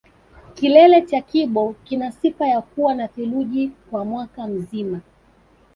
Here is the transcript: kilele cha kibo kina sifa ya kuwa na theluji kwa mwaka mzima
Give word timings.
kilele 0.55 1.01
cha 1.01 1.21
kibo 1.21 1.75
kina 1.83 2.11
sifa 2.11 2.47
ya 2.47 2.61
kuwa 2.61 2.95
na 2.95 3.07
theluji 3.07 3.71
kwa 3.91 4.05
mwaka 4.05 4.47
mzima 4.47 5.01